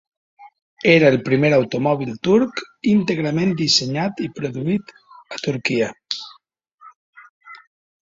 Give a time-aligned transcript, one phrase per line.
[0.93, 2.63] Era el primer automòbil turc
[2.93, 4.93] íntegrament dissenyat i produït
[5.37, 5.95] a Turquia.